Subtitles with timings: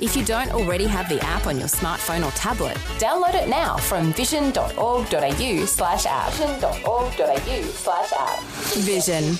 [0.00, 3.76] If you don't already have the app on your smartphone or tablet, download it now
[3.76, 6.32] from vision.org.au slash app.
[6.32, 8.40] Vision.org.au slash app.
[8.82, 9.36] Vision.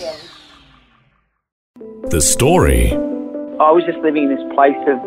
[2.11, 2.93] The story.
[2.93, 4.99] I was just living in this place of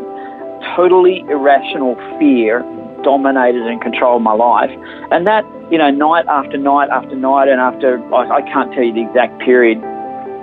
[0.76, 2.60] totally irrational fear
[3.04, 4.72] dominated and controlled my life.
[5.12, 8.84] And that, you know, night after night after night, and after, I, I can't tell
[8.84, 9.80] you the exact period,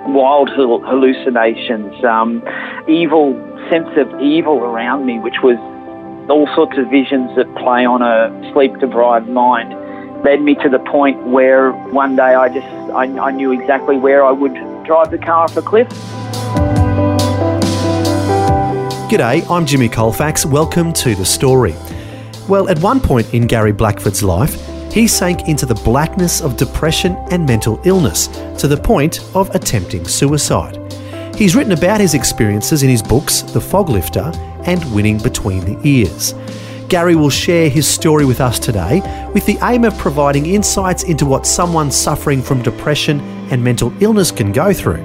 [0.07, 2.43] wild hallucinations, um,
[2.87, 3.33] evil
[3.75, 5.57] sense of evil around me, which was
[6.29, 9.69] all sorts of visions that play on a sleep deprived mind,
[10.23, 14.23] led me to the point where one day I just I, I knew exactly where
[14.23, 14.53] I would
[14.85, 15.89] drive the car off a cliff.
[19.09, 20.45] G'day, I'm Jimmy Colfax.
[20.45, 21.75] Welcome to The Story.
[22.47, 24.55] Well, at one point in Gary Blackford's life,
[24.93, 28.27] he sank into the blackness of depression and mental illness
[28.57, 30.84] to the point of attempting suicide.
[31.37, 34.31] He's written about his experiences in his books, The Fog Lifter
[34.63, 36.33] and Winning Between the Ears.
[36.87, 39.01] Gary will share his story with us today
[39.33, 43.19] with the aim of providing insights into what someone suffering from depression
[43.51, 45.03] and mental illness can go through.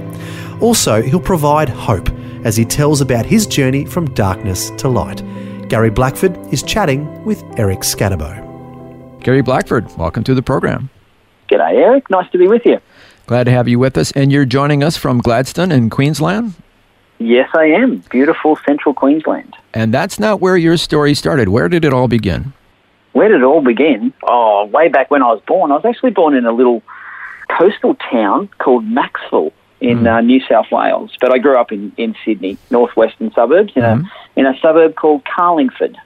[0.61, 2.09] Also, he'll provide hope
[2.45, 5.25] as he tells about his journey from darkness to light.
[5.69, 9.21] Gary Blackford is chatting with Eric Scatterbo.
[9.21, 10.91] Gary Blackford, welcome to the program.
[11.51, 12.09] G'day, Eric.
[12.11, 12.79] Nice to be with you.
[13.27, 14.13] Glad to have you with us.
[14.13, 16.55] And you're joining us from Gladstone in Queensland?
[17.19, 17.99] Yes, I am.
[18.11, 19.55] Beautiful central Queensland.
[19.75, 21.49] And that's not where your story started.
[21.49, 22.53] Where did it all begin?
[23.13, 24.13] Where did it all begin?
[24.23, 25.71] Oh, way back when I was born.
[25.71, 26.83] I was actually born in a little
[27.59, 30.17] coastal town called Macksville in mm.
[30.17, 31.17] uh, New South Wales.
[31.21, 34.07] But I grew up in, in Sydney, northwestern suburbs, in, mm-hmm.
[34.07, 35.97] a, in a suburb called Carlingford.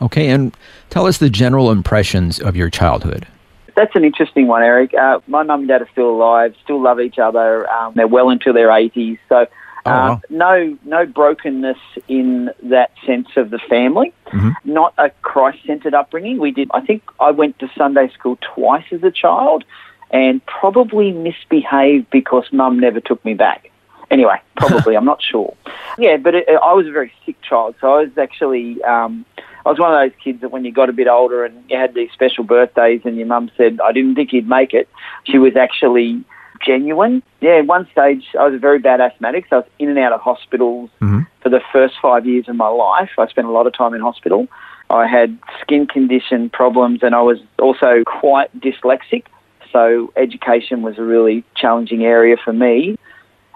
[0.00, 0.56] Okay, and
[0.90, 3.26] tell us the general impressions of your childhood.
[3.74, 4.94] That's an interesting one, Eric.
[4.94, 7.70] Uh, my mum and dad are still alive, still love each other.
[7.70, 9.18] Um, they're well into their 80s.
[9.28, 9.46] So, uh,
[9.86, 10.20] oh, wow.
[10.30, 14.12] no, no brokenness in that sense of the family.
[14.26, 14.72] Mm-hmm.
[14.72, 16.38] Not a Christ-centered upbringing.
[16.38, 16.70] We did.
[16.72, 19.64] I think I went to Sunday school twice as a child,
[20.10, 23.70] and probably misbehaved because mum never took me back.
[24.10, 25.56] Anyway, probably I'm not sure.
[25.98, 28.82] Yeah, but it, I was a very sick child, so I was actually.
[28.84, 29.24] Um,
[29.64, 31.76] I was one of those kids that when you got a bit older and you
[31.76, 34.88] had these special birthdays and your mum said, I didn't think you'd make it,
[35.24, 36.24] she was actually
[36.64, 37.22] genuine.
[37.40, 39.98] Yeah, at one stage I was a very bad asthmatic, so I was in and
[39.98, 41.20] out of hospitals mm-hmm.
[41.42, 43.10] for the first five years of my life.
[43.18, 44.48] I spent a lot of time in hospital.
[44.90, 49.24] I had skin condition problems and I was also quite dyslexic,
[49.72, 52.98] so education was a really challenging area for me.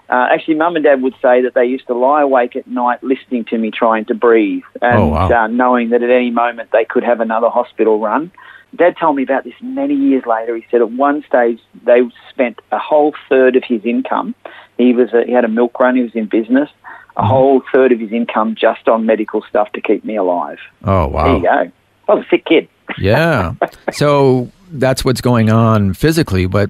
[0.09, 3.03] Uh, actually, mum and dad would say that they used to lie awake at night
[3.03, 5.29] listening to me trying to breathe and oh, wow.
[5.29, 8.31] uh, knowing that at any moment they could have another hospital run.
[8.75, 10.55] Dad told me about this many years later.
[10.55, 14.33] He said at one stage they spent a whole third of his income.
[14.77, 15.95] He was a, he had a milk run.
[15.95, 16.69] He was in business.
[17.15, 17.29] A mm-hmm.
[17.29, 20.59] whole third of his income just on medical stuff to keep me alive.
[20.83, 21.25] Oh wow!
[21.25, 21.71] There you go.
[22.09, 22.69] I was a sick kid.
[22.97, 23.55] yeah.
[23.91, 26.69] So that's what's going on physically, but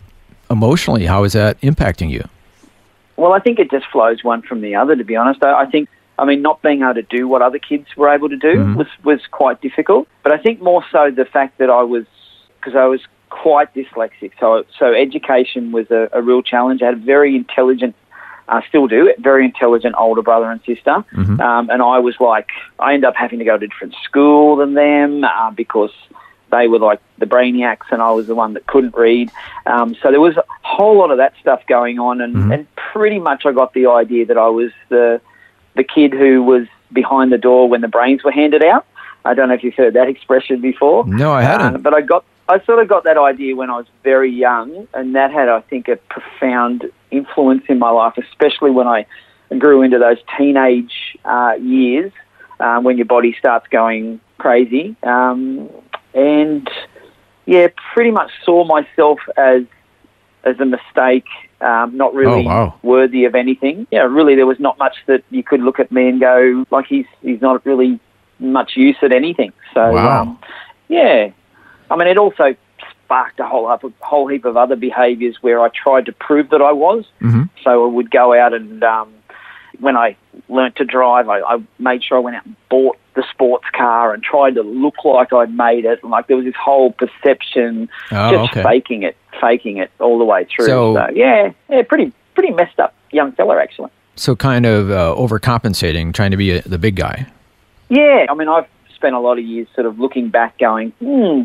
[0.50, 2.24] emotionally, how is that impacting you?
[3.18, 4.96] Well, I think it just flows one from the other.
[4.96, 5.90] To be honest, I, I think.
[6.20, 8.76] I mean, not being able to do what other kids were able to do mm.
[8.76, 10.08] was was quite difficult.
[10.24, 12.06] But I think more so the fact that I was
[12.60, 14.32] because I was quite dyslexic.
[14.40, 16.82] So so education was a, a real challenge.
[16.82, 17.96] I had a very intelligent
[18.48, 21.04] uh, still do, very intelligent older brother and sister.
[21.14, 21.40] Mm-hmm.
[21.40, 22.50] Um, and I was like,
[22.80, 25.92] I ended up having to go to a different school than them uh, because
[26.52, 29.32] they were like the brainiacs and I was the one that couldn't read.
[29.66, 32.52] Um, so there was a whole lot of that stuff going on, and, mm-hmm.
[32.52, 35.22] and pretty much I got the idea that I was the
[35.76, 38.86] the kid who was behind the door when the brains were handed out.
[39.26, 41.06] I don't know if you've heard that expression before.
[41.06, 41.76] No, I hadn't.
[41.76, 44.88] Uh, but I got I sort of got that idea when I was very young,
[44.94, 49.06] and that had I think a profound influence in my life, especially when I
[49.58, 52.12] grew into those teenage uh, years.
[52.60, 54.96] Uh, when your body starts going crazy.
[55.04, 55.70] Um,
[56.18, 56.70] and
[57.46, 59.64] yeah, pretty much saw myself as
[60.44, 61.26] as a mistake,
[61.62, 62.80] um, not really oh, wow.
[62.82, 63.88] worthy of anything.
[63.92, 66.88] Yeah, really, there was not much that you could look at me and go like
[66.88, 68.00] he's he's not really
[68.40, 69.54] much use at anything.
[69.74, 70.22] So wow.
[70.22, 70.40] um,
[70.90, 71.30] yeah,
[71.90, 72.56] I mean, it also
[73.04, 76.50] sparked a whole heap, a whole heap of other behaviours where I tried to prove
[76.50, 77.06] that I was.
[77.22, 77.44] Mm-hmm.
[77.64, 79.14] So I would go out and um,
[79.80, 80.16] when I
[80.50, 84.14] learnt to drive, I, I made sure I went out and bought the sports car
[84.14, 86.00] and tried to look like I'd made it.
[86.04, 88.64] And like there was this whole perception, Oh, just okay.
[88.64, 90.66] faking it, faking it all the way through.
[90.68, 93.90] So- So, yeah, yeah, pretty pretty messed up young fella actually.
[94.16, 97.28] So kind of uh, overcompensating, trying to be a, the big guy.
[97.90, 101.44] Yeah, I mean, I've spent a lot of years sort of looking back, going, hmm,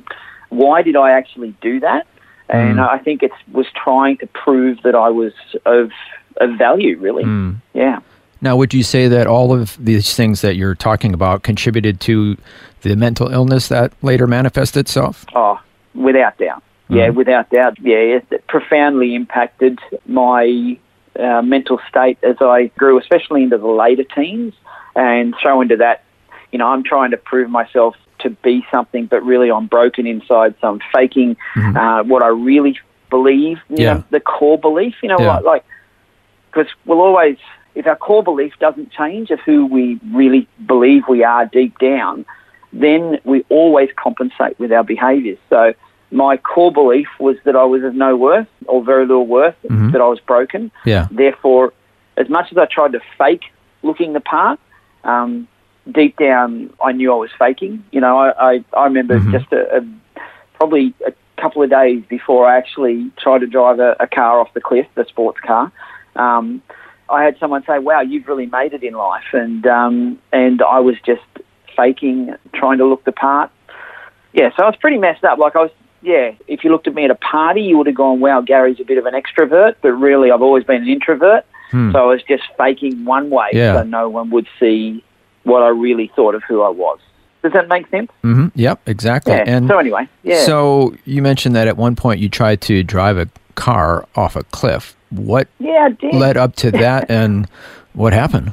[0.48, 2.06] why did I actually do that?
[2.48, 2.88] And Mm.
[2.88, 5.32] I think it was trying to prove that I was
[5.64, 5.90] of
[6.38, 7.24] of value, really.
[7.24, 7.56] Mm.
[7.74, 8.00] Yeah.
[8.42, 12.36] Now, would you say that all of these things that you're talking about contributed to
[12.82, 15.24] the mental illness that later manifested itself?
[15.34, 15.60] Oh,
[15.94, 16.62] without doubt.
[16.88, 17.14] Yeah, Mhm.
[17.14, 17.78] without doubt.
[17.80, 20.76] Yeah, it profoundly impacted my
[21.18, 24.54] uh, mental state as I grew, especially into the later teens.
[24.96, 26.02] And throw into that,
[26.50, 30.54] you know, I'm trying to prove myself to be something, but really I'm broken inside.
[30.60, 31.76] So I'm faking Mhm.
[31.76, 32.78] uh, what I really
[33.08, 33.92] believe, you Yeah.
[33.94, 35.34] know, the core belief, you know, Yeah.
[35.36, 35.64] like, like,
[36.50, 37.36] because we'll always,
[37.74, 42.24] if our core belief doesn't change of who we really believe we are deep down,
[42.72, 45.38] then we always compensate with our behaviours.
[45.50, 45.74] So
[46.10, 49.92] my core belief was that I was of no worth or very little worth, Mhm.
[49.92, 50.70] that I was broken.
[50.84, 51.08] Yeah.
[51.10, 51.72] Therefore,
[52.16, 53.44] as much as I tried to fake
[53.82, 54.60] looking the part,
[55.04, 55.48] um,
[55.90, 57.84] deep down I knew I was faking.
[57.90, 59.32] You know, I, I, I remember Mhm.
[59.32, 59.84] just a, a
[60.54, 64.52] probably a couple of days before I actually tried to drive a, a car off
[64.54, 65.72] the cliff, the sports car.
[66.14, 66.62] Um,
[67.08, 70.80] I had someone say, "Wow, you've really made it in life," and um, and I
[70.80, 71.22] was just
[71.76, 73.50] faking, trying to look the part.
[74.32, 75.38] Yeah, so I was pretty messed up.
[75.38, 75.70] Like I was,
[76.00, 76.32] yeah.
[76.48, 78.84] If you looked at me at a party, you would have gone, "Wow, Gary's a
[78.84, 81.44] bit of an extrovert," but really, I've always been an introvert.
[81.70, 81.92] Hmm.
[81.92, 83.76] So I was just faking one way, Yeah.
[83.76, 85.02] so no one would see
[85.44, 86.98] what I really thought of who I was.
[87.42, 88.10] Does that make sense?
[88.22, 88.48] Mm-hmm.
[88.54, 89.32] Yep, exactly.
[89.32, 89.44] Yeah.
[89.46, 90.44] And so anyway, yeah.
[90.44, 94.44] so you mentioned that at one point you tried to drive a car off a
[94.44, 94.94] cliff.
[95.14, 97.48] What yeah, led up to that, and
[97.92, 98.52] what happened?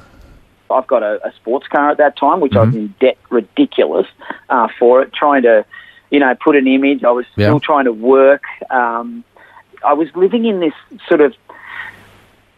[0.72, 2.76] I've got a, a sports car at that time, which I was Mhm.
[2.76, 4.08] in debt ridiculous
[4.50, 5.66] uh, for it, trying to,
[6.12, 7.04] you know, put an image.
[7.04, 7.48] I was Yeah.
[7.48, 8.44] still trying to work.
[8.70, 9.24] Um,
[9.84, 10.74] I was living in this
[11.08, 11.34] sort of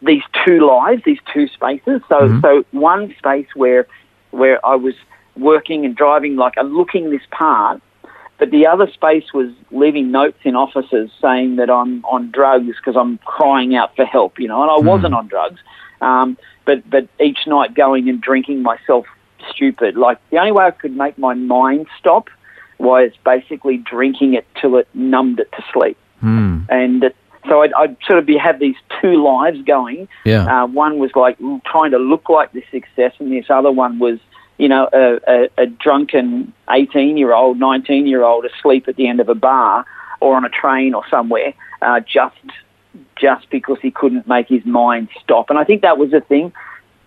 [0.01, 2.01] these two lives, these two spaces.
[2.09, 2.41] So, Mhm.
[2.41, 3.85] so one space where
[4.31, 4.95] where I was
[5.37, 7.81] working and driving, like and looking this part,
[8.41, 12.97] but the other space was leaving notes in offices saying that I'm on drugs because
[12.97, 14.87] I'm crying out for help, you know, and I Hmm.
[14.87, 15.59] wasn't on drugs.
[16.01, 16.35] Um,
[16.65, 19.05] but but each night going and drinking myself
[19.51, 19.95] stupid.
[19.95, 22.31] Like the only way I could make my mind stop
[22.79, 25.97] was basically drinking it till it numbed it to sleep.
[26.19, 26.61] Hmm.
[26.67, 27.15] And it,
[27.47, 30.07] so I'd, I'd sort of be have these two lives going.
[30.25, 30.63] Yeah.
[30.63, 34.17] Uh, one was like trying to look like the success, and this other one was,
[34.61, 39.07] you know, a, a, a drunken 18 year old, 19 year old asleep at the
[39.07, 39.83] end of a bar
[40.19, 42.35] or on a train or somewhere, uh, just
[43.19, 45.49] just because he couldn't make his mind stop.
[45.49, 46.53] And I think that was the thing.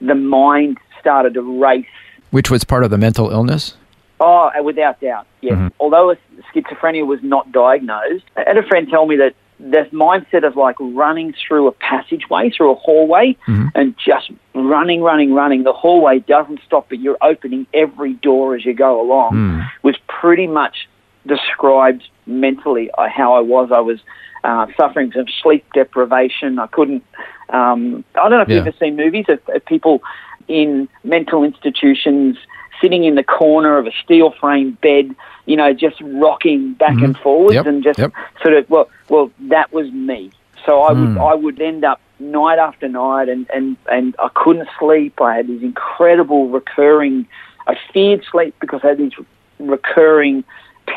[0.01, 1.87] The mind started to race.
[2.33, 3.77] Which was part of the mental illness.
[4.19, 5.55] Oh, uh, without doubt, yes.
[5.55, 5.71] Mhm.
[5.79, 6.17] Although
[6.53, 10.77] schizophrenia was not diagnosed, I had a friend tell me that this mindset of like
[10.79, 13.71] running through a passageway, through a hallway, Mhm.
[13.75, 15.63] and just running, running, running.
[15.65, 19.31] The hallway doesn't stop, but you're opening every door as you go along.
[19.33, 19.61] Hmm.
[19.83, 20.87] Was pretty much
[21.27, 23.73] described mentally uh, how I was.
[23.73, 24.01] I was
[24.45, 26.59] uh, suffering from sleep deprivation.
[26.59, 27.03] I couldn't.
[27.49, 28.57] Um, I don't know if Yeah.
[28.57, 30.03] you've ever seen movies of, of people
[30.49, 32.37] in mental institutions
[32.85, 35.17] sitting in the corner of a steel frame bed,
[35.47, 37.67] you know, just rocking back and forwards Mm-hmm.
[37.67, 38.13] Yep, and just yep.
[38.43, 40.31] sort of well, well, that was me.
[40.67, 41.19] So I would Hmm.
[41.19, 45.21] I would end up night after night, and and and I couldn't sleep.
[45.21, 47.27] I had these incredible recurring.
[47.67, 49.13] I feared sleep because I had these
[49.59, 50.45] recurring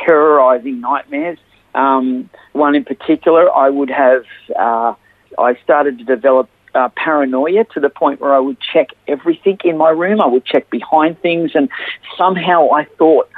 [0.06, 1.40] terrorizing nightmares.
[1.74, 4.26] Um, one in particular, I would have.
[4.58, 4.94] Uh,
[5.38, 9.78] I started to develop uh, paranoia to the point where I would check everything in
[9.78, 10.22] my room.
[10.22, 11.70] I would check behind things, and
[12.18, 13.30] somehow I thought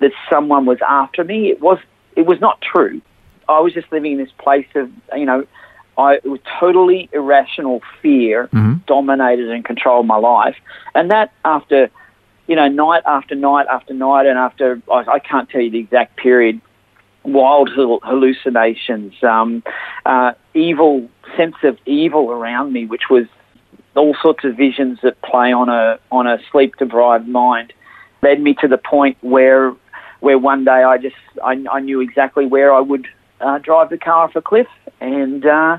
[0.00, 1.50] that someone was after me.
[1.50, 1.78] It was.
[2.16, 3.00] It was not true.
[3.48, 5.46] I was just living in this place of, you know,
[5.96, 8.84] I it was totally irrational fear Mhm.
[8.86, 10.56] dominated and controlled my life,
[10.94, 11.90] and that after,
[12.48, 15.78] you know, night after night after night, and after I, I can't tell you the
[15.78, 16.60] exact period,
[17.32, 17.70] wild
[18.02, 19.62] hallucinations, um,
[20.06, 23.26] uh, evil sense of evil around me, which was
[23.94, 27.72] all sorts of visions that play on a on a sleep deprived mind,
[28.22, 29.74] led me to the point where
[30.20, 33.06] where one day I just I, I knew exactly where I would
[33.40, 34.68] uh, drive the car off a cliff,
[35.00, 35.78] and uh,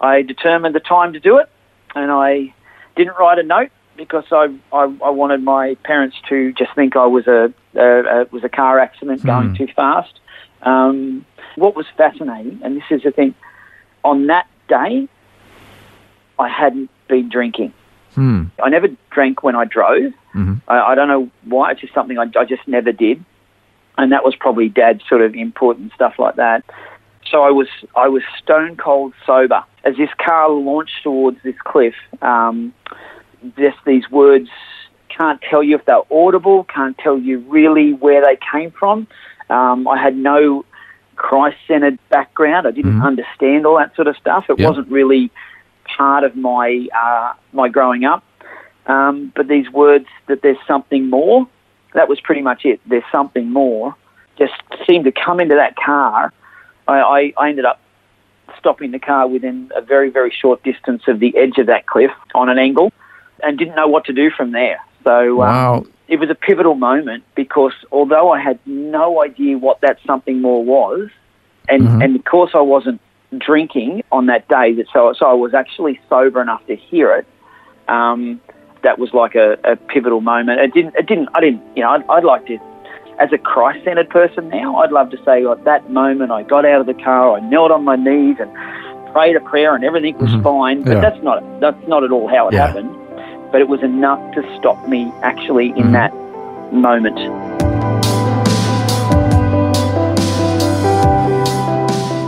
[0.00, 1.48] I determined the time to do it,
[1.94, 2.54] and I
[2.96, 7.06] didn't write a note because I I, I wanted my parents to just think I
[7.06, 9.54] was a, a, a was a car accident going Hmm.
[9.54, 10.20] too fast.
[10.62, 11.24] Um,
[11.56, 13.34] what was fascinating, and this is the thing,
[14.04, 15.08] on that day,
[16.38, 17.72] I hadn't been drinking.
[18.14, 18.44] Hmm.
[18.62, 20.12] I never drank when I drove.
[20.34, 20.54] Mm-hmm.
[20.68, 21.72] I, I, don't know why.
[21.72, 23.24] It's just something I, I just never did,
[23.96, 26.64] and that was probably Dad's sort of input and stuff like that.
[27.30, 31.94] So I was I was stone cold sober as this car launched towards this cliff.
[32.20, 32.74] Um,
[33.56, 34.48] just these words
[35.08, 39.06] can't tell you if they're audible, can't tell you really where they came from.
[39.52, 40.64] Um, I had no
[41.16, 42.66] Christ centered background.
[42.66, 43.06] I didn't mm-hmm.
[43.06, 44.46] understand all that sort of stuff.
[44.48, 44.68] It yep.
[44.68, 45.30] wasn't really
[45.96, 48.24] part of my uh, my growing up.
[48.86, 51.46] Um, but these words that there's something more,
[51.94, 52.80] that was pretty much it.
[52.86, 53.94] There's something more.
[54.38, 54.54] Just
[54.88, 56.32] seemed to come into that car.
[56.88, 57.80] I, I, I ended up
[58.58, 62.10] stopping the car within a very, very short distance of the edge of that cliff
[62.34, 62.92] on an angle
[63.42, 64.80] and didn't know what to do from there.
[65.04, 65.74] So um, wow.
[65.76, 70.42] um, it was a pivotal moment because although I had no idea what that something
[70.42, 71.08] more was,
[71.70, 72.02] and, mm-hmm.
[72.02, 73.00] and of course I wasn't
[73.38, 77.26] drinking on that day, that so, so I was actually sober enough to hear it.
[77.88, 78.42] Um,
[78.82, 80.60] that was like a, a, pivotal moment.
[80.60, 82.58] It didn't, it didn't, I didn't, you know, I'd, I'd like to,
[83.18, 86.66] as a Christ centered person now, I'd love to say, at that moment I got
[86.66, 88.52] out of the car, I knelt on my knees and
[89.14, 90.42] prayed a prayer and everything was mm-hmm.
[90.42, 90.82] fine.
[90.82, 91.00] But yeah.
[91.00, 92.66] that's not, that's not at all how it yeah.
[92.66, 93.01] happened
[93.52, 95.92] but it was enough to stop me actually in mm.
[95.92, 96.12] that
[96.72, 97.18] moment.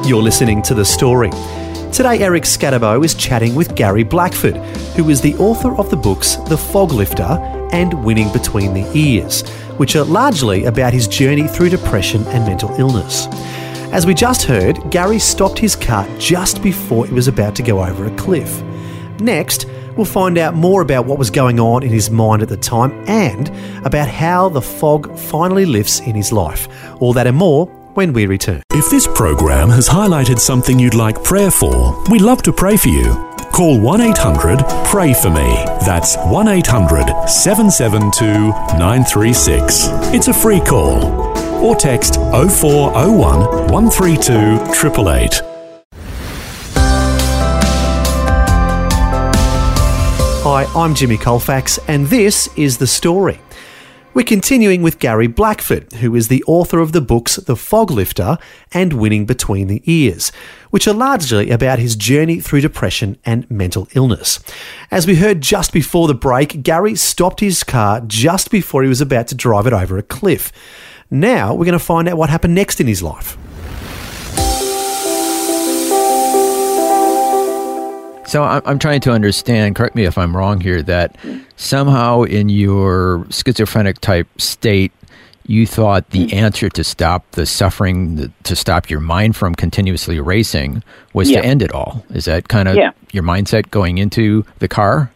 [0.07, 1.31] You're listening to The Story.
[1.90, 4.57] Today, Eric Scatterbo is chatting with Gary Blackford,
[4.97, 7.40] who is the author of the books The Fog Lifter
[7.73, 12.71] and Winning Between the Ears, which are largely about his journey through depression and mental
[12.78, 13.28] illness.
[13.93, 17.83] As we just heard, Gary stopped his car just before he was about to go
[17.83, 18.62] over a cliff.
[19.21, 19.66] Next,
[19.97, 22.93] We'll find out more about what was going on in his mind at the time
[23.09, 23.49] and
[23.87, 26.69] about how the fog finally lifts in his life.
[27.01, 28.63] All that and more when we return.
[28.73, 32.89] If this program has highlighted something you'd like prayer for, we'd love to pray for
[32.89, 33.35] you.
[33.53, 35.65] Call 1 800 Pray For Me.
[35.87, 38.49] That's 1 800 772
[38.79, 39.87] 936.
[40.13, 41.05] It's a free call.
[41.65, 45.54] Or text 0401 132 888.
[50.57, 53.41] Hi, I'm Jimmy Colfax, and this is The Story.
[54.15, 58.39] We're continuing with Gary Blackford, who is the author of the books The Fog Lifter
[58.71, 60.31] and Winning Between the Ears,
[60.71, 64.39] which are largely about his journey through depression and mental illness.
[64.93, 69.01] As we heard just before the break, Gary stopped his car just before he was
[69.01, 70.53] about to drive it over a cliff.
[71.11, 73.37] Now we're going to find out what happened next in his life.
[78.26, 81.16] So I'm trying to understand, correct me if I'm wrong here, that
[81.57, 84.93] somehow in your schizophrenic type state,
[85.47, 86.37] you thought the mm-hmm.
[86.37, 91.43] answer to stop the suffering, to stop your mind from continuously racing, was yeah.
[91.43, 92.04] to end it all.
[92.11, 92.93] Is that kind of yeah.
[93.12, 95.12] your mindset going into the car?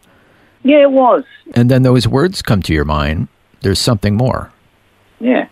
[0.63, 1.23] Yeah, it was.
[1.55, 3.27] And then those words come to your mind
[3.61, 4.51] there's something more.
[5.19, 5.47] Yeah,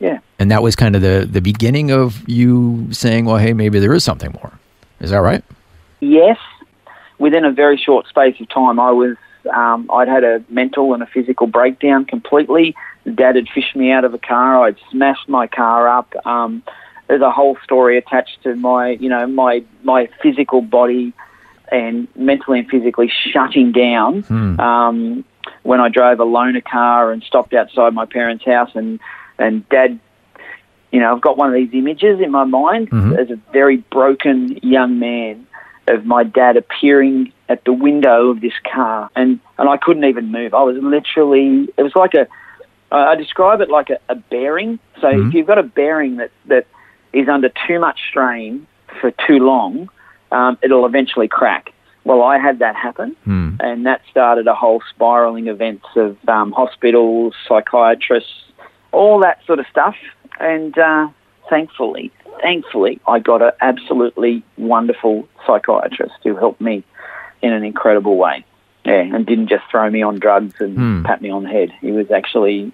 [0.00, 0.18] yeah.
[0.38, 3.94] And that was kind of the, the beginning of you saying, well, hey, maybe there
[3.94, 4.58] is something more.
[5.00, 5.44] Is that right?
[6.00, 6.38] Yes,
[7.18, 9.16] within a very short space of time, I was
[9.52, 12.74] um, I'd had a mental and a physical breakdown completely.
[13.14, 14.64] Dad had fished me out of a car.
[14.64, 16.14] I'd smashed my car up.
[16.26, 16.62] Um,
[17.06, 21.12] there's a whole story attached to my, you know, my my physical body
[21.70, 24.58] and mentally and physically shutting down hmm.
[24.60, 25.24] um,
[25.62, 29.00] when I drove alone a car and stopped outside my parents' house and
[29.38, 29.98] and Dad.
[30.90, 33.12] You know, I've got one of these images in my mind mm-hmm.
[33.12, 35.46] as a very broken young man
[35.88, 40.30] of my dad appearing at the window of this car, and and I couldn't even
[40.30, 40.54] move.
[40.54, 42.26] I was literally, it was like a,
[42.92, 44.78] I describe it like a, a bearing.
[45.00, 45.28] So mm-hmm.
[45.28, 46.66] if you've got a bearing that that
[47.12, 48.66] is under too much strain
[49.00, 49.88] for too long,
[50.30, 51.72] um, it'll eventually crack.
[52.04, 53.56] Well, I had that happen, mm.
[53.60, 58.44] and that started a whole spiraling events of um, hospitals, psychiatrists,
[58.92, 59.94] all that sort of stuff.
[60.40, 61.08] And uh,
[61.48, 66.84] thankfully, thankfully, I got an absolutely wonderful psychiatrist who helped me
[67.42, 68.44] in an incredible way.
[68.84, 71.02] Yeah, and didn't just throw me on drugs and hmm.
[71.02, 71.70] pat me on the head.
[71.80, 72.72] He was actually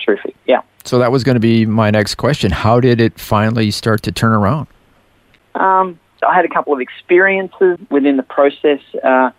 [0.00, 0.34] terrific.
[0.44, 0.62] Yeah.
[0.84, 2.50] So that was going to be my next question.
[2.50, 4.66] How did it finally start to turn around?
[5.54, 8.80] Um, I had a couple of experiences within the process.
[9.04, 9.30] Uh,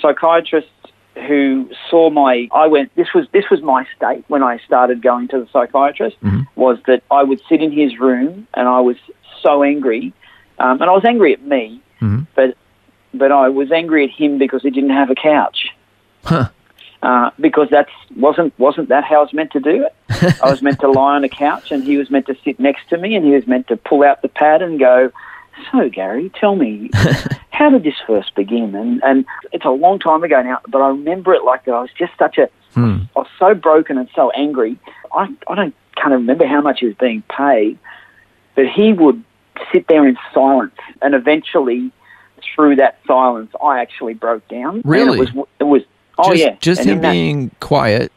[0.00, 0.70] psychiatrists
[1.26, 5.28] who saw my I went this was this was my state when I started going
[5.28, 6.42] to the psychiatrist mm-hmm.
[6.54, 8.96] was that I would sit in his room and I was
[9.42, 10.12] so angry
[10.58, 12.22] um, and I was angry at me mm-hmm.
[12.34, 12.56] but
[13.14, 15.68] but I was angry at him because he didn't have a couch
[16.24, 16.48] huh.
[17.02, 20.62] uh, because that wasn't wasn't that how I was meant to do it I was
[20.62, 23.14] meant to lie on a couch and he was meant to sit next to me
[23.14, 25.12] and he was meant to pull out the pad and go
[25.70, 26.90] so Gary tell me
[27.50, 28.74] how did this first begin?
[28.74, 31.72] And and it's a long time ago now, but I remember it like that.
[31.72, 32.98] I was just such a, hmm.
[33.16, 34.78] I was so broken and so angry.
[35.12, 37.78] I I don't kind of remember how much he was being paid,
[38.54, 39.22] but he would
[39.72, 41.90] sit there in silence, and eventually,
[42.54, 44.82] through that silence, I actually broke down.
[44.84, 45.82] Really, it was it was
[46.18, 48.12] oh just, yeah, just and him being quiet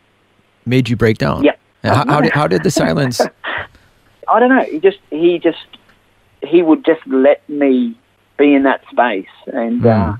[0.65, 1.43] made you break down.
[1.43, 1.55] Yeah.
[1.83, 3.19] How, how, did how did the silence?
[4.27, 4.63] I don't know.
[4.63, 5.57] He just he just
[6.41, 7.97] he would just let me
[8.37, 10.13] be in that space, and mm.
[10.13, 10.17] uh,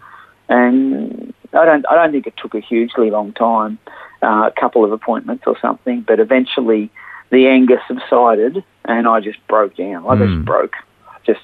[0.49, 3.79] and I don't I don't think it took a hugely long time,
[4.21, 6.89] uh, a couple of appointments or something, but eventually
[7.31, 10.05] the anger subsided, and I just broke down.
[10.05, 10.19] I mm.
[10.19, 10.43] just hmm.
[10.43, 10.73] broke,
[11.25, 11.41] just.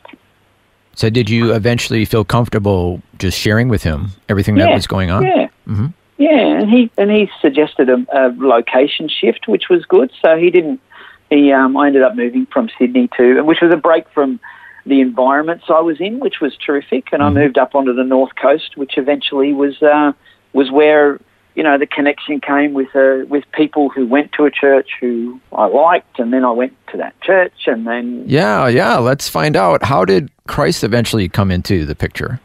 [0.94, 5.12] So, did you eventually feel comfortable just sharing with him everything yeah, that was going
[5.12, 5.24] on?
[5.24, 5.48] Yeah.
[5.68, 5.88] Mm-hmm.
[6.18, 10.12] Yeah, and he and he suggested a, a, location shift, which was good.
[10.22, 10.82] So he didn't.
[11.30, 14.40] He um, I ended up moving from Sydney to, which was a break from
[14.88, 17.10] the environments I was in, which was terrific.
[17.12, 17.38] And mm-hmm.
[17.38, 20.14] I moved up onto the north coast, which eventually was uh,
[20.54, 21.20] was where
[21.56, 25.40] you know the connection came with uh, with people who went to a church who
[25.52, 28.98] I liked, and then I went to that church, and then yeah, yeah.
[28.98, 32.40] Let's find out how did Christ eventually come into the picture.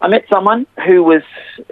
[0.00, 1.22] I met someone who was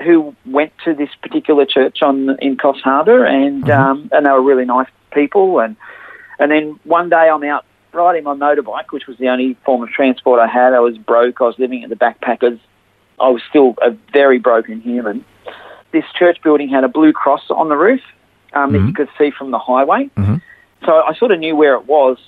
[0.05, 3.71] who went to this particular church on in Coffs Harbour, and mm-hmm.
[3.71, 5.61] um, and they were really nice people.
[5.61, 5.77] And
[6.39, 9.89] and then one day I'm out riding my motorbike, which was the only form of
[9.91, 10.75] transport I had.
[10.75, 11.41] I was broke.
[11.41, 12.61] I was living at the backpackers.
[13.19, 15.25] I was still a very broken human.
[15.93, 18.01] This church building had a blue cross on the roof
[18.53, 18.73] um, mm-hmm.
[18.73, 18.95] that you mm-hmm.
[18.95, 20.11] could see from the highway.
[20.17, 20.37] Mm-hmm.
[20.85, 22.19] So I sort of knew where it was.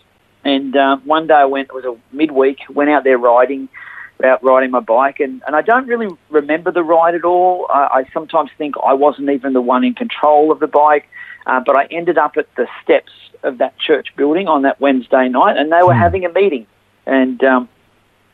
[0.44, 3.68] And uh, one day I went, it was a midweek, went out there riding,
[4.24, 7.66] out riding my bike, and, and I don't really remember the ride at all.
[7.70, 11.08] I, I sometimes think I wasn't even the one in control of the bike,
[11.48, 13.12] uh, but I ended up at the steps
[13.42, 16.00] of that church building on that Wednesday night, and they were hmm.
[16.00, 16.66] having a meeting.
[17.06, 17.68] And um,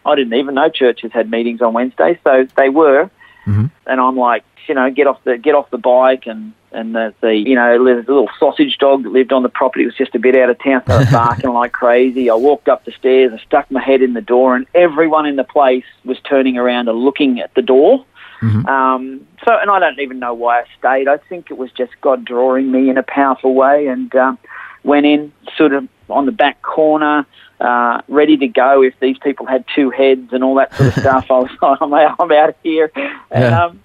[0.05, 3.11] I didn't even know churches had meetings on Wednesday, so they were.
[3.47, 3.67] Mm-hmm.
[3.87, 7.15] And I'm like, you know, get off the get off the bike, and and the,
[7.21, 10.19] the you know, the little sausage dog that lived on the property was just a
[10.19, 12.31] bit out of town, so I was barking like crazy.
[12.31, 15.37] I walked up the stairs, I stuck my head in the door, and everyone in
[15.37, 18.05] the place was turning around and looking at the door.
[18.45, 18.67] Mm-hmm.
[18.67, 21.09] Um, so, and I don't even know why I stayed.
[21.09, 24.39] I think it was just God drawing me in a powerful way, and um,
[24.83, 27.27] went in sort of on the back corner,
[27.61, 30.95] uh, ready to go if these people had two heads and all that sort of
[31.01, 31.27] stuff.
[31.31, 32.91] I was like, I'm out, I'm out of here.
[33.31, 33.65] And, yeah.
[33.65, 33.81] um,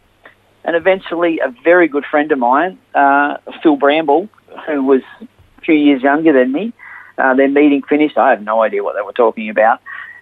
[0.64, 4.30] and eventually, a very good friend of mine, uh, Phil Bramble,
[4.68, 6.74] who was a few years younger than me,
[7.18, 8.18] uh, their meeting finished.
[8.18, 9.80] I have no idea what they were talking about.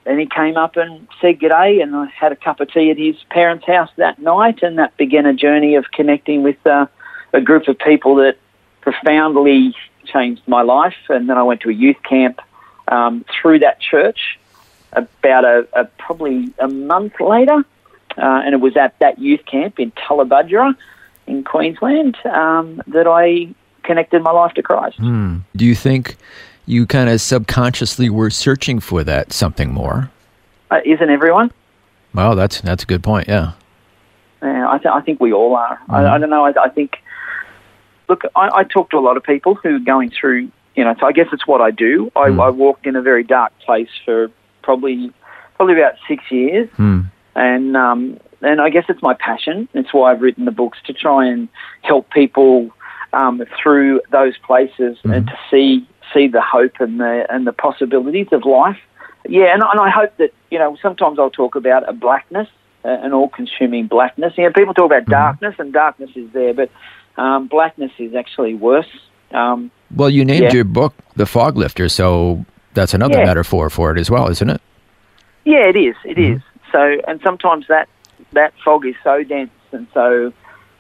[0.08, 2.98] And he came up and said g'day, and I had a cup of tea at
[2.98, 6.88] his parents' house that night, and that began a journey of connecting with uh,
[7.34, 8.38] a group of people that
[8.82, 10.96] profoundly changed my life.
[11.10, 12.40] And then I went to a youth camp
[12.88, 14.40] um, through that church
[14.94, 17.66] about a, a probably a month later,
[18.18, 20.74] uh, and it was at that youth camp in Tallebudgera
[21.28, 24.98] in Queensland um, that I connected my life to Christ.
[24.98, 25.40] Hmm.
[25.56, 26.16] Do you think
[26.68, 30.12] you kind of subconsciously were searching for that something more?
[30.70, 31.52] Uh, isn't everyone?
[32.14, 33.28] Well, that's that's a good point.
[33.28, 33.54] Yeah.
[34.42, 35.78] Yeah, I, th- I think we all are.
[35.78, 35.92] Mm-hmm.
[35.92, 36.46] I, I, don't know.
[36.46, 36.98] I, I think
[38.08, 40.96] look, I, I, talk to a lot of people who are going through, you know,
[41.00, 42.12] so I guess it's what I do.
[42.16, 42.44] I, mm.
[42.44, 44.30] I walked in a very dark place for
[44.62, 45.12] probably
[45.56, 47.10] probably about six years, mm.
[47.36, 49.68] and um, and I guess it's my passion.
[49.74, 51.50] It's why I've written the books to try and
[51.82, 52.70] help people
[53.14, 55.16] um, through those places mm.
[55.16, 58.78] and to see see the hope and the and the possibilities of life.
[59.28, 62.48] Yeah, and, and I hope that you know sometimes I'll talk about a blackness,
[62.86, 64.34] uh, an all-consuming blackness.
[64.38, 65.12] You know, people talk about mm.
[65.12, 66.70] darkness, and darkness is there, but
[67.18, 68.88] um, blackness is actually worse.
[69.32, 70.54] Um, well, you named yeah.
[70.54, 73.26] your book "The Fog Lifter," so that's another yeah.
[73.26, 74.62] metaphor for it as well, isn't it?
[75.46, 75.96] Yeah, it is.
[76.04, 76.36] It mm-hmm.
[76.38, 76.42] is.
[76.72, 77.88] So, and sometimes that
[78.34, 80.34] that fog is so dense, and so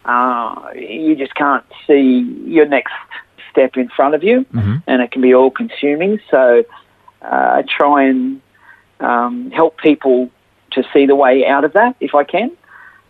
[0.06, 2.94] uh, you just can't see your next
[3.58, 4.78] step in front of you, mm-hmm.
[4.88, 6.20] and it can be all-consuming.
[6.30, 6.64] So,
[7.22, 8.42] uh, I try and
[9.00, 10.30] um, help people
[10.72, 12.52] to see the way out of that if I can.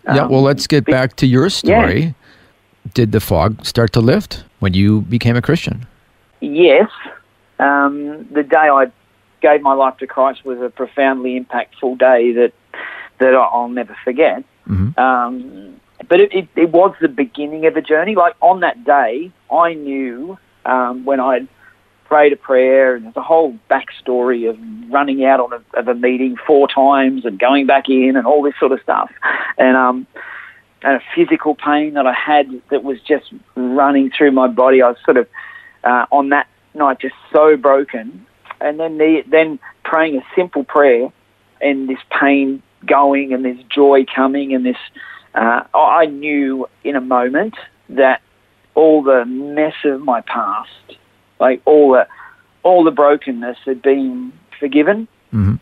[0.06, 0.28] Yeah.
[0.28, 2.02] well, let's get back to your story.
[2.02, 2.12] Yeah
[2.94, 5.86] did the fog start to lift when you became a Christian?
[6.40, 6.90] Yes.
[7.60, 8.92] Um, the day I
[9.42, 12.54] gave my life to Christ was a profoundly impactful day that
[13.20, 14.44] that I'll never forget.
[14.68, 15.00] Mm-hmm.
[15.00, 18.14] Um, but it, it, it, was the beginning of a journey.
[18.14, 21.48] Like on that day, I knew um, when I
[22.06, 24.58] prayed a prayer, and there's a whole backstory of
[24.92, 28.42] running out on a, of a meeting four times and going back in and all
[28.42, 29.12] this sort of stuff.
[29.58, 30.08] And um,
[30.84, 34.82] a physical pain that I had that was just running through my body.
[34.82, 35.28] I was sort of
[35.84, 38.26] uh, on that night just so broken,
[38.62, 41.12] and then the, then praying a simple prayer,
[41.62, 44.78] and this pain going and this joy coming and this.
[45.36, 47.56] Uh, I knew in a moment
[47.90, 48.22] that
[48.78, 50.70] all the mess of my past,
[51.40, 52.08] like all the
[52.62, 55.08] all the brokenness, had been forgiven.
[55.34, 55.56] Mm-hmm.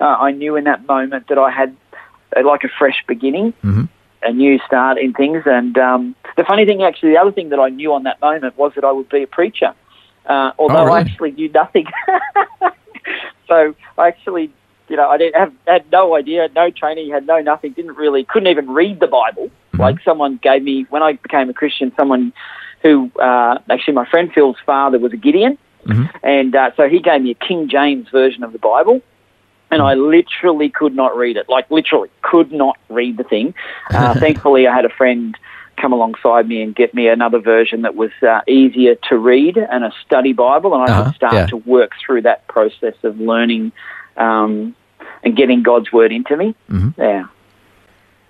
[0.00, 1.76] Uh, I knew in that moment that I had
[2.36, 3.88] uh, like a fresh beginning, Mhm.
[4.22, 5.42] a new start in things.
[5.46, 8.56] And um, the funny thing, actually, the other thing that I knew on that moment
[8.56, 9.72] was that I would be a preacher,
[10.26, 10.96] uh, although Oh, really?
[10.98, 11.86] I actually knew nothing.
[13.48, 14.50] so I actually,
[14.88, 18.24] you know, I didn't have had no idea, no training, had no nothing, didn't really,
[18.24, 19.50] couldn't even read the Bible.
[19.78, 22.32] Like someone gave me when I became a Christian, someone
[22.82, 26.10] who uh, actually my friend Phil's father was a Gideon, Mhm.
[26.22, 29.00] and uh, so he gave me a King James version of the Bible.
[29.72, 31.48] And I literally could not read it.
[31.48, 33.54] Like literally, could not read the thing.
[33.94, 35.36] Uh, thankfully, I had a friend
[35.76, 39.84] come alongside me and get me another version that was uh, easier to read and
[39.84, 41.46] a study Bible, and I Uh-huh, could start yeah.
[41.46, 43.70] to work through that process of learning
[44.16, 44.74] um,
[45.22, 46.54] and getting God's word into me.
[46.70, 46.94] Mhm.
[46.98, 47.24] Yeah.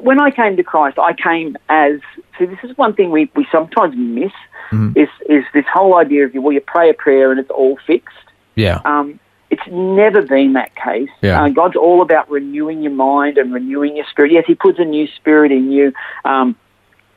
[0.01, 2.01] When I came to Christ, I came as
[2.39, 2.47] see.
[2.47, 4.33] This is one thing we, we sometimes miss
[4.71, 4.97] Mhm.
[4.97, 6.41] is is this whole idea of you.
[6.43, 8.17] well, you pray a prayer and it's all fixed.
[8.55, 8.81] Yeah.
[8.85, 9.19] Um,
[9.51, 11.09] it's never been that case.
[11.23, 11.43] Yeah.
[11.43, 14.31] Uh, God's all about renewing your mind and renewing your spirit.
[14.33, 15.93] Yes, He puts a new spirit in you.
[16.25, 16.57] Um,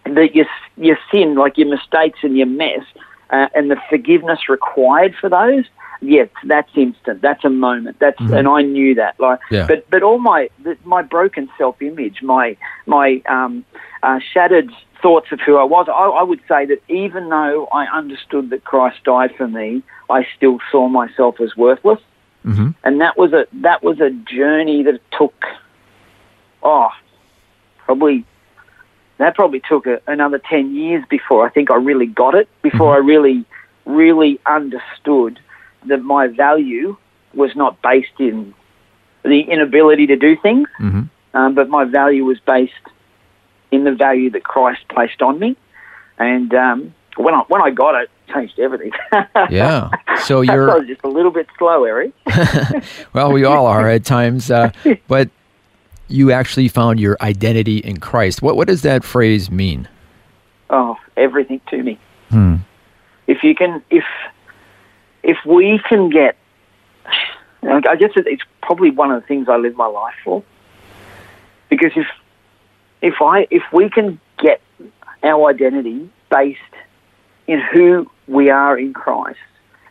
[0.06, 0.46] that your
[0.78, 2.84] your sin, like your mistakes and your mess,
[3.34, 5.66] uh, and the forgiveness required for those.
[6.02, 7.22] Yes, that's instant.
[7.22, 7.98] That's a moment.
[8.00, 9.20] That's and I knew that.
[9.20, 9.56] Like, Mm-hmm.
[9.56, 9.68] Yeah.
[9.68, 10.50] but but all my
[10.86, 13.66] my broken self image, my my um,
[14.04, 14.70] uh, shattered
[15.02, 15.92] thoughts of who I was, I,
[16.22, 20.60] I would say that even though I understood that Christ died for me, I still
[20.72, 22.00] saw myself as worthless
[22.46, 22.72] Mm-hmm.
[22.84, 25.46] and that was a that was a journey that took
[26.62, 26.90] oh
[27.86, 28.26] probably
[29.24, 32.94] that probably took a, another 10 years before I think I really got it before
[32.94, 33.46] I really
[33.86, 35.40] really understood
[35.86, 36.96] that my value
[37.34, 38.54] was not based in
[39.24, 41.38] the inability to do things Mm-hmm.
[41.38, 42.74] um, but my value was based
[43.72, 45.56] in the value that Christ placed on me
[46.18, 48.92] and um, when I when I got it it changed everything
[49.50, 49.90] Yeah.
[50.24, 52.14] So you're just a little bit slow Eric
[53.14, 54.72] well, we all are at times, uh,
[55.08, 55.30] but
[56.08, 58.42] you actually found your identity in Christ.
[58.42, 59.88] What what does that phrase mean?
[60.74, 62.00] oh, everything to me.
[62.30, 62.56] Hmm.
[63.28, 64.04] If you can, if
[65.22, 66.36] if we can get,
[67.64, 70.44] I guess it's probably one of the things I live my life for.
[71.70, 72.08] Because if
[73.02, 74.62] if I if we can get
[75.24, 76.60] our identity based
[77.48, 79.40] in who we are in Christ,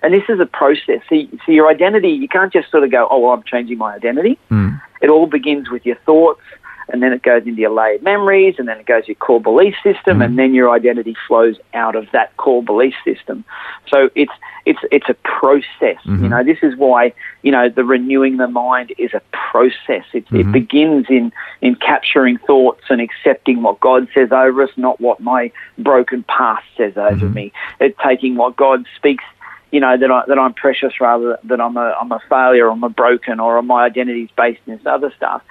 [0.02, 1.00] and this is a process.
[1.08, 2.10] See, see your identity.
[2.10, 4.38] You can't just sort of go, oh, well, I'm changing my identity.
[4.48, 4.70] Hmm.
[5.00, 6.42] It all begins with your thoughts,
[6.88, 9.40] and then it goes into your layered memories, and then it goes to your core
[9.40, 10.22] belief system, hmm.
[10.22, 13.44] and then your identity flows out of that core belief system.
[13.88, 14.32] So it's
[14.64, 15.66] it's it's a process.
[15.80, 16.28] You mm-hmm.
[16.28, 17.12] know, this is why
[17.42, 20.04] you know the renewing the mind is a process.
[20.12, 20.52] It, it mm-hmm.
[20.52, 25.50] begins in in capturing thoughts and accepting what God says over us, not what my
[25.78, 27.34] broken past says over mm-hmm.
[27.34, 27.52] me.
[27.80, 29.24] It's taking what God speaks
[29.72, 32.84] you know that I that I'm precious rather than I'm a I'm a failure, I'm
[32.84, 35.42] a broken, or my identity is based in this other stuff.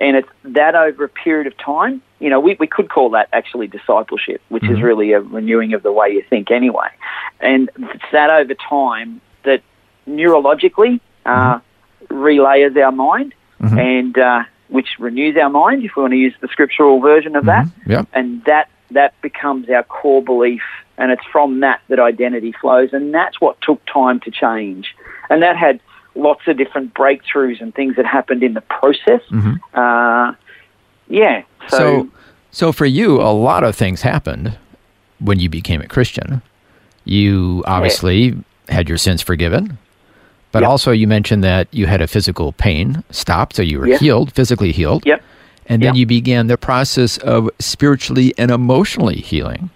[0.00, 2.02] And it's that over a period of time.
[2.18, 5.82] You know, we, we could call that actually discipleship, which is really a renewing of
[5.82, 6.88] the way you think anyway.
[7.40, 9.62] And it's that over time that
[10.08, 11.60] neurologically uh,
[12.08, 13.34] relayers our mind,
[13.78, 15.84] and uh, which renews our mind.
[15.84, 18.08] If we want to use the scriptural version of that, Yep.
[18.12, 20.62] and that that becomes our core belief
[20.98, 24.94] and it's from that that identity flows and that's what took time to change
[25.30, 25.80] and that had
[26.14, 29.22] lots of different breakthroughs and things that happened in the process
[29.74, 30.32] uh,
[31.08, 32.08] yeah so, So,
[32.50, 34.58] so for you, a lot of things happened
[35.20, 36.42] when you became a Christian.
[37.04, 38.36] You obviously
[38.68, 39.78] had your sins forgiven,
[40.50, 40.68] but Yep.
[40.70, 44.00] also you mentioned that you had a physical pain stopped, so you were Yes.
[44.00, 45.06] healed, physically healed.
[45.06, 45.22] yep
[45.66, 46.00] And then Yep.
[46.00, 49.70] you began the process of spiritually and emotionally healing.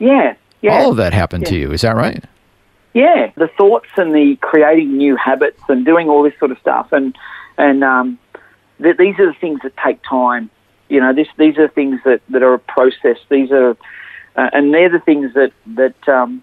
[0.00, 2.24] Yeah yeah All of that happened to you, is that right?
[2.92, 6.88] Yeah, the thoughts and the creating new habits and doing all this sort of stuff,
[6.92, 7.16] and
[7.56, 8.18] and um,
[8.82, 10.50] th- these are the things that take time.
[10.88, 13.18] You know, this these are things that, that are a process.
[13.28, 13.76] These are,
[14.34, 16.42] uh, and they're the things that that um,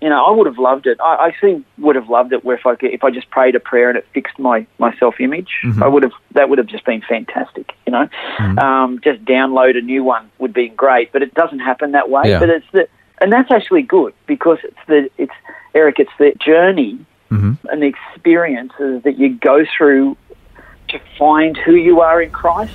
[0.00, 0.98] you know I would have loved it.
[1.00, 3.54] I I actually would have loved it where if I could, if I just prayed
[3.54, 5.50] a prayer and it fixed my my self image,
[5.82, 7.72] I would have that would have just been fantastic.
[7.86, 8.08] You know,
[8.58, 12.22] um, just download a new one would be great, but it doesn't happen that way.
[12.30, 12.38] Yeah.
[12.40, 12.88] But it's the
[13.20, 15.34] and that's actually good because it's the it's
[15.74, 16.98] Eric, it's the journey
[17.30, 17.58] Mhm.
[17.70, 20.16] and the experiences that you go through
[20.88, 22.72] to find who you are in Christ.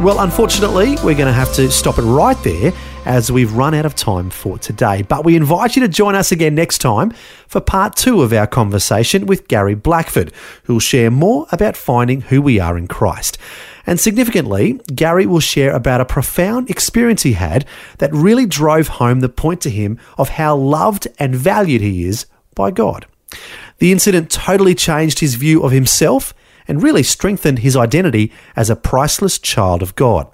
[0.00, 2.72] Well, unfortunately, we're going to have to stop it right there
[3.04, 5.02] as we've run out of time for today.
[5.02, 7.12] But we invite you to join us again next time
[7.46, 10.32] for part two of our conversation with Gary Blackford,
[10.64, 13.38] who will share more about finding who we are in Christ.
[13.86, 17.66] And significantly, Gary will share about a profound experience he had
[17.98, 22.26] that really drove home the point to him of how loved and valued he is
[22.54, 23.06] by God.
[23.78, 26.32] The incident totally changed his view of himself
[26.66, 30.26] and really strengthened his identity as a priceless child of God.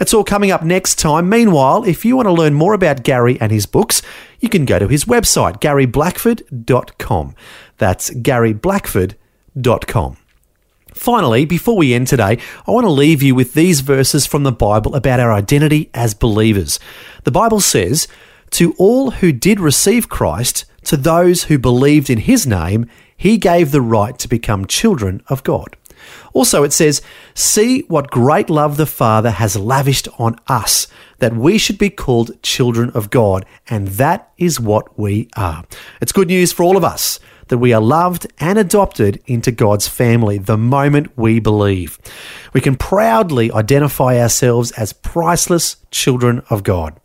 [0.00, 1.28] It's all coming up next time.
[1.28, 4.02] Meanwhile, if you want to learn more about Gary and his books,
[4.40, 7.34] you can go to his website, garyblackford.com.
[7.76, 10.16] That's garyblackford.com.
[10.94, 14.50] Finally, before we end today, I want to leave you with these verses from the
[14.50, 16.80] Bible about our identity as believers.
[17.22, 18.08] The Bible says,
[18.50, 22.86] To all who did receive Christ, to those who believed in his name,
[23.18, 25.76] he gave the right to become children of God.
[26.32, 27.02] Also, it says,
[27.34, 30.86] See what great love the Father has lavished on us,
[31.18, 35.64] that we should be called children of God, and that is what we are.
[36.00, 39.88] It's good news for all of us that we are loved and adopted into God's
[39.88, 41.98] family the moment we believe.
[42.52, 46.98] We can proudly identify ourselves as priceless children of God.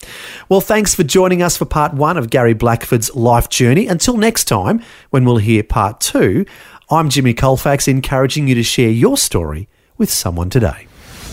[0.49, 3.87] Well, thanks for joining us for part one of Gary Blackford's life journey.
[3.87, 6.45] Until next time, when we'll hear part two,
[6.89, 10.87] I'm Jimmy Colfax, encouraging you to share your story with someone today.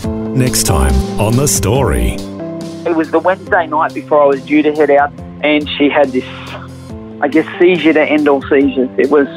[0.05, 2.15] Next time on The Story.
[2.83, 5.11] It was the Wednesday night before I was due to head out,
[5.43, 6.23] and she had this
[7.21, 8.89] I guess, seizure to end all seizures.
[8.97, 9.27] It was,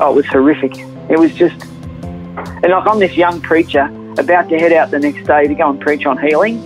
[0.00, 0.76] oh, it was horrific.
[1.10, 3.84] It was just, and like I'm this young preacher
[4.18, 6.58] about to head out the next day to go and preach on healing,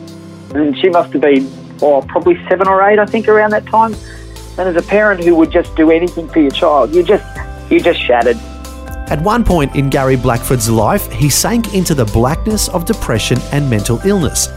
[0.55, 1.51] and she must have been,
[1.83, 3.95] oh, probably seven or eight, I think, around that time.
[4.57, 7.25] And as a parent who would just do anything for your child, you just,
[7.71, 8.37] you just shattered.
[9.11, 13.69] At one point in Gary Blackford's life, he sank into the blackness of depression and
[13.69, 14.49] mental illness.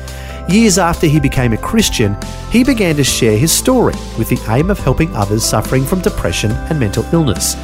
[0.50, 2.18] Years after he became a Christian,
[2.52, 6.52] he began to share his story with the aim of helping others suffering from depression
[6.52, 7.56] and mental illness.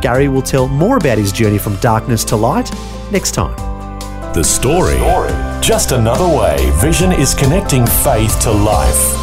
[0.00, 2.70] Gary will tell more about his journey from darkness to light
[3.10, 3.54] next time.
[4.32, 4.96] The story.
[5.60, 9.19] Just another way Vision is connecting faith to life.